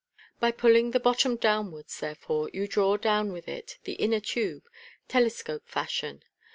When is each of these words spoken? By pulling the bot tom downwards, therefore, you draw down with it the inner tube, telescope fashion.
By 0.39 0.51
pulling 0.51 0.89
the 0.89 0.99
bot 0.99 1.19
tom 1.19 1.35
downwards, 1.35 1.99
therefore, 1.99 2.49
you 2.53 2.67
draw 2.67 2.97
down 2.97 3.31
with 3.31 3.47
it 3.47 3.77
the 3.83 3.93
inner 3.93 4.19
tube, 4.19 4.63
telescope 5.07 5.67
fashion. 5.69 6.23